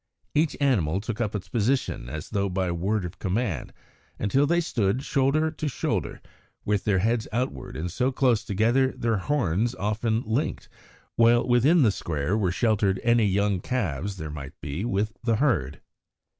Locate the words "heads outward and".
6.97-7.91